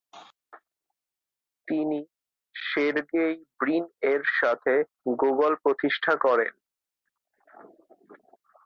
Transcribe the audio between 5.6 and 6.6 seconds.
প্রতিষ্ঠা করেন।